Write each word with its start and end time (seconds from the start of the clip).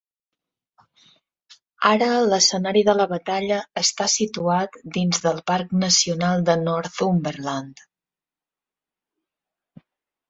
Ara 1.89 2.07
l'escenari 2.31 2.83
de 2.87 2.95
la 3.01 3.05
batalla 3.11 3.59
està 3.81 4.07
situat 4.13 4.79
dins 4.97 5.21
del 5.27 5.43
Parc 5.51 5.77
Nacional 5.87 6.45
de 6.51 6.57
Northumberland. 6.63 7.85